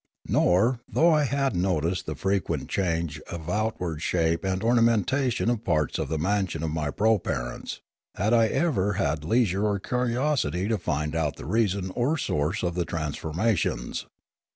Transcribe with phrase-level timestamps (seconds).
[0.25, 5.63] Nor, though I had noticed the frequent change of out ward shape and ornamentation of
[5.63, 7.81] parts of the mansion of my proparents,
[8.15, 12.73] had I ever had leisure or curiosity to find out the reason or source of
[12.73, 14.07] the transformations.